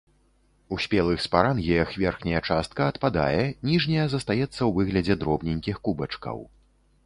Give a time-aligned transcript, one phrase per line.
[0.75, 6.37] У спелых спарангіях верхняя частка адпадае, ніжняя застаецца ў выглядзе дробненькіх кубачкаў.